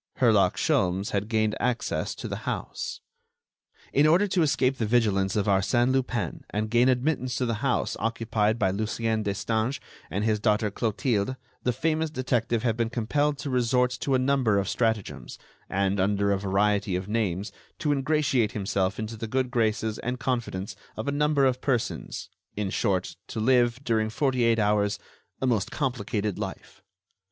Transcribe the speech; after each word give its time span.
Herlock 0.17 0.55
Sholmes 0.55 1.11
had 1.11 1.27
gained 1.29 1.55
access 1.59 2.15
to 2.15 2.27
the 2.27 2.49
house. 2.49 3.01
In 3.93 4.07
order 4.07 4.27
to 4.29 4.41
escape 4.41 4.79
the 4.79 4.87
vigilance 4.87 5.35
of 5.35 5.45
Arsène 5.45 5.91
Lupin 5.91 6.43
and 6.49 6.71
gain 6.71 6.89
admittance 6.89 7.35
to 7.35 7.45
the 7.45 7.61
house 7.61 7.95
occupied 7.99 8.57
by 8.57 8.71
Lucien 8.71 9.21
Destange 9.23 9.79
and 10.09 10.23
his 10.25 10.39
daughter 10.39 10.71
Clotilde, 10.71 11.35
the 11.61 11.71
famous 11.71 12.09
detective 12.09 12.63
had 12.63 12.75
been 12.75 12.89
compelled 12.89 13.37
to 13.37 13.51
resort 13.51 13.91
to 13.99 14.15
a 14.15 14.17
number 14.17 14.57
of 14.57 14.67
stratagems, 14.67 15.37
and, 15.69 15.99
under 15.99 16.31
a 16.31 16.39
variety 16.39 16.95
of 16.95 17.07
names, 17.07 17.51
to 17.77 17.91
ingratiate 17.91 18.53
himself 18.53 18.97
into 18.97 19.15
the 19.15 19.27
good 19.27 19.51
graces 19.51 19.99
and 19.99 20.19
confidence 20.19 20.75
of 20.97 21.07
a 21.07 21.11
number 21.11 21.45
of 21.45 21.61
persons—in 21.61 22.71
short, 22.71 23.17
to 23.27 23.39
live, 23.39 23.79
during 23.83 24.09
forty 24.09 24.43
eight 24.45 24.57
hours, 24.57 24.97
a 25.39 25.45
most 25.45 25.69
complicated 25.69 26.39
life. 26.39 26.81